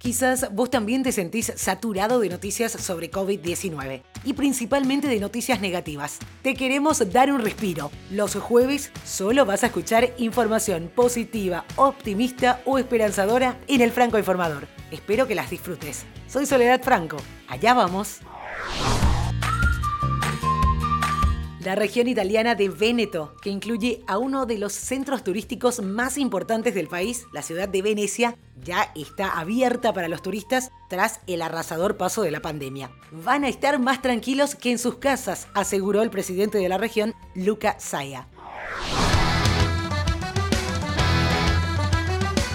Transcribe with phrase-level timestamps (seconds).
[0.00, 6.18] Quizás vos también te sentís saturado de noticias sobre COVID-19 y principalmente de noticias negativas.
[6.40, 7.90] Te queremos dar un respiro.
[8.10, 14.68] Los jueves solo vas a escuchar información positiva, optimista o esperanzadora en el Franco Informador.
[14.90, 16.06] Espero que las disfrutes.
[16.26, 17.18] Soy Soledad Franco.
[17.46, 18.20] Allá vamos.
[21.60, 26.74] La región italiana de Véneto, que incluye a uno de los centros turísticos más importantes
[26.74, 31.96] del país, la ciudad de Venecia, ya está abierta para los turistas tras el arrasador
[31.96, 32.90] paso de la pandemia.
[33.10, 37.14] Van a estar más tranquilos que en sus casas, aseguró el presidente de la región,
[37.34, 38.26] Luca Saya.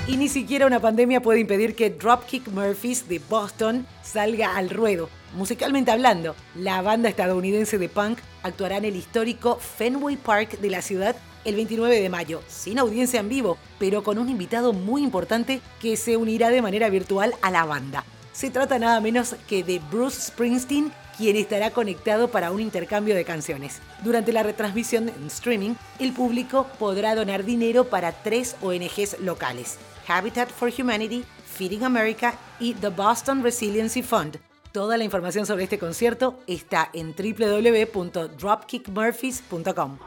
[0.08, 5.10] Y ni siquiera una pandemia puede impedir que Dropkick Murphys de Boston salga al ruedo.
[5.34, 10.84] Musicalmente hablando, la banda estadounidense de punk actuará en el histórico Fenway Park de la
[10.84, 15.60] ciudad el 29 de mayo, sin audiencia en vivo, pero con un invitado muy importante
[15.82, 18.06] que se unirá de manera virtual a la banda.
[18.32, 23.26] Se trata nada menos que de Bruce Springsteen, quien estará conectado para un intercambio de
[23.26, 23.80] canciones.
[24.04, 29.80] Durante la retransmisión en streaming, el público podrá donar dinero para tres ONGs locales.
[30.08, 34.38] Habitat for Humanity, Feeding America y The Boston Resiliency Fund.
[34.72, 39.98] Toda la información sobre este concierto está en www.dropkickmurphys.com.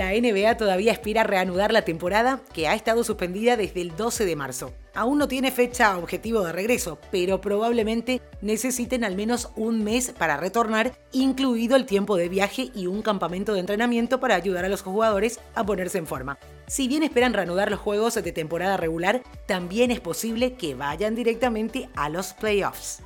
[0.00, 4.24] La NBA todavía aspira a reanudar la temporada que ha estado suspendida desde el 12
[4.24, 4.72] de marzo.
[4.94, 10.38] Aún no tiene fecha objetivo de regreso, pero probablemente necesiten al menos un mes para
[10.38, 14.80] retornar, incluido el tiempo de viaje y un campamento de entrenamiento para ayudar a los
[14.80, 16.38] jugadores a ponerse en forma.
[16.66, 21.90] Si bien esperan reanudar los juegos de temporada regular, también es posible que vayan directamente
[21.94, 23.02] a los playoffs.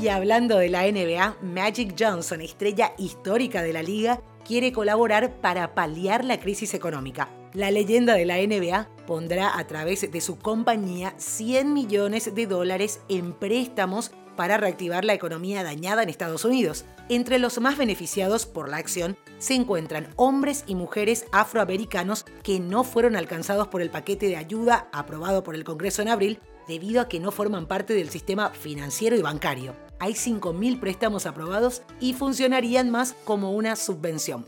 [0.00, 5.74] Y hablando de la NBA, Magic Johnson, estrella histórica de la liga, quiere colaborar para
[5.74, 7.28] paliar la crisis económica.
[7.52, 13.02] La leyenda de la NBA pondrá a través de su compañía 100 millones de dólares
[13.10, 16.86] en préstamos para reactivar la economía dañada en Estados Unidos.
[17.10, 22.84] Entre los más beneficiados por la acción se encuentran hombres y mujeres afroamericanos que no
[22.84, 27.08] fueron alcanzados por el paquete de ayuda aprobado por el Congreso en abril debido a
[27.08, 32.90] que no forman parte del sistema financiero y bancario hay 5.000 préstamos aprobados y funcionarían
[32.90, 34.46] más como una subvención.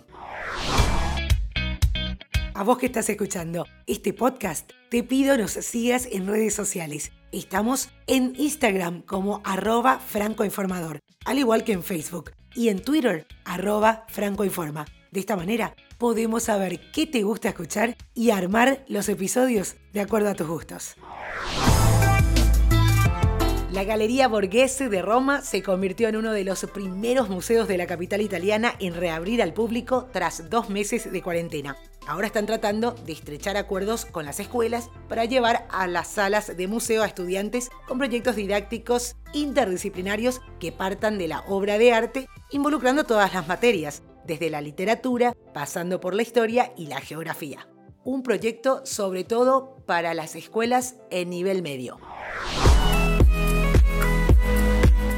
[2.55, 7.13] A vos que estás escuchando este podcast, te pido nos sigas en redes sociales.
[7.33, 14.05] Estamos en Instagram como arroba francoinformador, al igual que en Facebook, y en Twitter arroba
[14.09, 14.87] francoinforma.
[15.11, 20.31] De esta manera podemos saber qué te gusta escuchar y armar los episodios de acuerdo
[20.31, 20.97] a tus gustos.
[23.73, 27.87] La Galería Borghese de Roma se convirtió en uno de los primeros museos de la
[27.87, 31.79] capital italiana en reabrir al público tras dos meses de cuarentena.
[32.07, 36.69] Ahora están tratando de estrechar acuerdos con las escuelas para llevar a las salas de
[36.69, 43.05] museo a estudiantes con proyectos didácticos interdisciplinarios que partan de la obra de arte, involucrando
[43.05, 47.67] todas las materias, desde la literatura, pasando por la historia y la geografía.
[48.05, 51.99] Un proyecto sobre todo para las escuelas en nivel medio.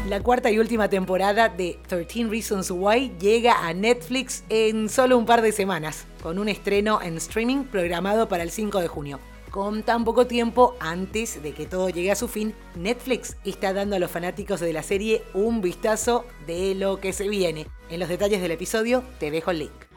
[0.08, 5.24] La cuarta y última temporada de 13 Reasons Why llega a Netflix en solo un
[5.24, 9.18] par de semanas, con un estreno en streaming programado para el 5 de junio.
[9.50, 13.96] Con tan poco tiempo antes de que todo llegue a su fin, Netflix está dando
[13.96, 17.66] a los fanáticos de la serie un vistazo de lo que se viene.
[17.88, 19.93] En los detalles del episodio te dejo el link.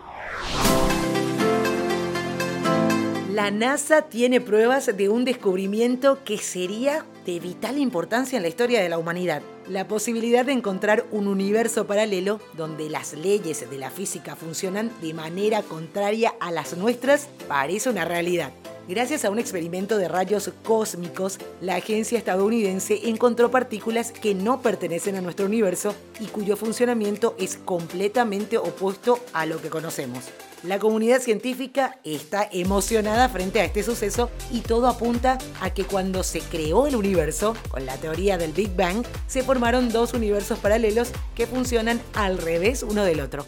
[3.38, 8.82] La NASA tiene pruebas de un descubrimiento que sería de vital importancia en la historia
[8.82, 9.44] de la humanidad.
[9.70, 15.14] La posibilidad de encontrar un universo paralelo donde las leyes de la física funcionan de
[15.14, 18.52] manera contraria a las nuestras parece una realidad.
[18.88, 25.18] Gracias a un experimento de rayos cósmicos, la agencia estadounidense encontró partículas que no pertenecen
[25.18, 30.30] a nuestro universo y cuyo funcionamiento es completamente opuesto a lo que conocemos.
[30.64, 36.24] La comunidad científica está emocionada frente a este suceso y todo apunta a que cuando
[36.24, 41.10] se creó el universo, con la teoría del Big Bang, se formaron dos universos paralelos
[41.36, 43.46] que funcionan al revés uno del otro.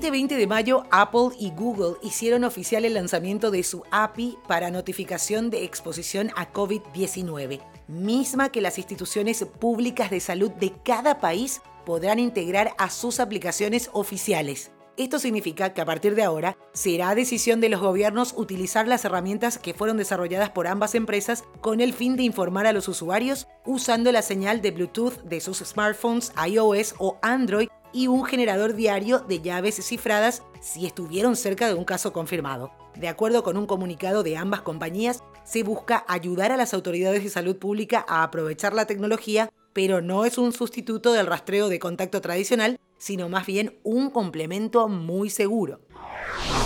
[0.00, 4.70] Este 20 de mayo, Apple y Google hicieron oficial el lanzamiento de su API para
[4.70, 11.60] notificación de exposición a COVID-19, misma que las instituciones públicas de salud de cada país
[11.84, 14.70] podrán integrar a sus aplicaciones oficiales.
[14.96, 19.58] Esto significa que a partir de ahora será decisión de los gobiernos utilizar las herramientas
[19.58, 24.12] que fueron desarrolladas por ambas empresas con el fin de informar a los usuarios usando
[24.12, 29.40] la señal de Bluetooth de sus smartphones iOS o Android y un generador diario de
[29.40, 32.72] llaves cifradas si estuvieron cerca de un caso confirmado.
[32.96, 37.30] De acuerdo con un comunicado de ambas compañías, se busca ayudar a las autoridades de
[37.30, 42.20] salud pública a aprovechar la tecnología, pero no es un sustituto del rastreo de contacto
[42.20, 45.80] tradicional, sino más bien un complemento muy seguro.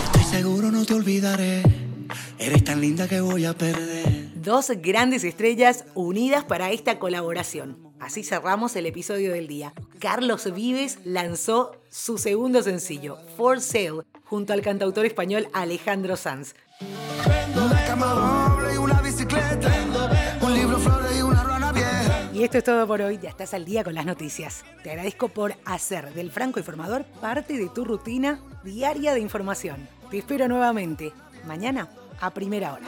[0.05, 1.63] Estoy seguro no te olvidaré.
[2.37, 4.24] Eres tan linda que voy a perder.
[4.45, 7.79] Dos grandes estrellas unidas para esta colaboración.
[7.99, 9.73] Así cerramos el episodio del día.
[9.97, 16.53] Carlos Vives lanzó su segundo sencillo, For Sale, junto al cantautor español Alejandro Sanz.
[22.31, 24.63] Y esto es todo por hoy, ya estás al día con las noticias.
[24.83, 29.89] Te agradezco por hacer del Franco Informador parte de tu rutina diaria de información.
[30.11, 31.13] Te espero nuevamente,
[31.47, 31.89] mañana
[32.21, 32.85] a primera hora.